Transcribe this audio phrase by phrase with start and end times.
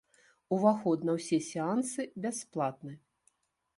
[0.55, 2.93] Уваход на ўсе сеансы бясплатны.